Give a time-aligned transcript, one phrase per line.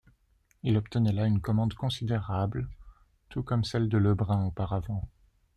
[0.63, 2.67] Il obtenait là une commande considérable
[3.29, 5.07] tout comme celles de Le Brun auparavant.